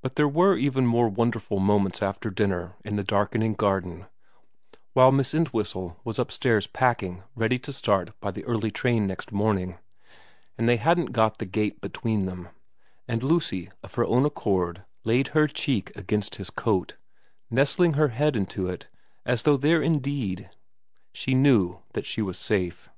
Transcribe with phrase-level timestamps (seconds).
[0.00, 4.06] But there were even more wonderful moments after dinner in the darkening garden,
[4.94, 9.76] while Miss Entwhistle was upstairs packing ready to start by the early train next morning,
[10.56, 12.48] and they hadn't got the gate between them,
[13.06, 16.96] and Lucy of her own accord laid her cheek against his coat,
[17.50, 18.88] nestling her head into it
[19.26, 20.48] as though there indeed
[21.12, 22.88] she knew that she was safe.